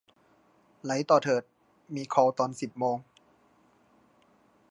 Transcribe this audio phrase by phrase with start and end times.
[0.83, 1.43] ไหลต่อเถิด
[1.95, 2.97] มีคอลตอนสิบโมง